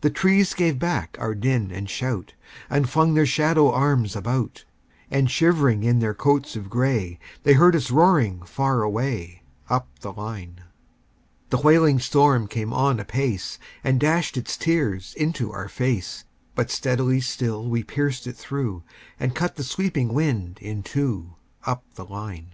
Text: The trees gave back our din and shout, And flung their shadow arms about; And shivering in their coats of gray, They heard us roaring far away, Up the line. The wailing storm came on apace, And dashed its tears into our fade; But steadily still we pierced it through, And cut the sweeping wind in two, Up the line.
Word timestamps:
The 0.00 0.10
trees 0.10 0.54
gave 0.54 0.76
back 0.80 1.16
our 1.20 1.32
din 1.32 1.70
and 1.70 1.88
shout, 1.88 2.34
And 2.68 2.90
flung 2.90 3.14
their 3.14 3.24
shadow 3.26 3.70
arms 3.70 4.16
about; 4.16 4.64
And 5.08 5.30
shivering 5.30 5.84
in 5.84 6.00
their 6.00 6.14
coats 6.14 6.56
of 6.56 6.68
gray, 6.68 7.20
They 7.44 7.52
heard 7.52 7.76
us 7.76 7.92
roaring 7.92 8.42
far 8.42 8.82
away, 8.82 9.44
Up 9.70 9.86
the 10.00 10.12
line. 10.12 10.64
The 11.50 11.58
wailing 11.60 12.00
storm 12.00 12.48
came 12.48 12.72
on 12.72 12.98
apace, 12.98 13.60
And 13.84 14.00
dashed 14.00 14.36
its 14.36 14.56
tears 14.56 15.14
into 15.16 15.52
our 15.52 15.68
fade; 15.68 16.04
But 16.56 16.68
steadily 16.68 17.20
still 17.20 17.68
we 17.68 17.84
pierced 17.84 18.26
it 18.26 18.34
through, 18.36 18.82
And 19.20 19.32
cut 19.36 19.54
the 19.54 19.62
sweeping 19.62 20.12
wind 20.12 20.58
in 20.60 20.82
two, 20.82 21.34
Up 21.64 21.84
the 21.94 22.04
line. 22.04 22.50